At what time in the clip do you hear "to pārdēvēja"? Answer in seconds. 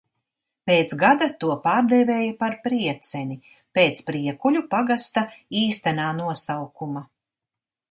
1.43-2.31